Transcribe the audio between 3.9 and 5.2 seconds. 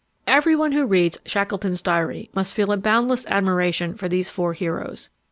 for these four heroes.